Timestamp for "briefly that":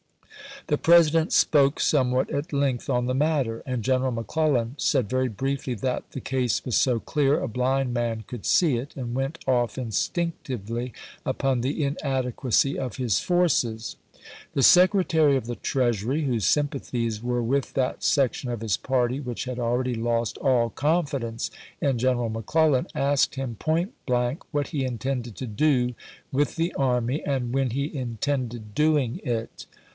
5.27-6.09